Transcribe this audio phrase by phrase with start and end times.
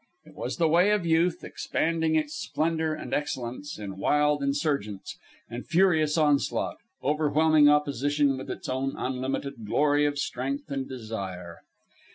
[0.25, 5.15] It was the way of Youth, expending its splendour and excellence in wild insurgence
[5.47, 11.59] and furious onslaught, overwhelming opposition with its own unlimited glory of strength and desire.